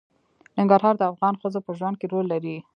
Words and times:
ننګرهار 0.57 0.95
د 0.97 1.03
افغان 1.11 1.33
ښځو 1.41 1.59
په 1.65 1.71
ژوند 1.77 1.95
کې 1.99 2.07
رول 2.11 2.25
لري. 2.33 2.57